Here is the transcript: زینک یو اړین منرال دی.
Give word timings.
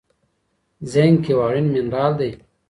زینک 0.91 1.23
یو 1.31 1.39
اړین 1.47 1.67
منرال 1.73 2.11
دی. 2.19 2.31